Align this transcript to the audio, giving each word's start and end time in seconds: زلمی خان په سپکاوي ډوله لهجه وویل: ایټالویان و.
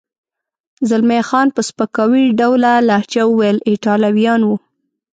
زلمی 0.89 1.21
خان 1.29 1.47
په 1.55 1.61
سپکاوي 1.69 2.25
ډوله 2.39 2.71
لهجه 2.89 3.23
وویل: 3.27 3.57
ایټالویان 3.69 4.41
و. 4.45 4.49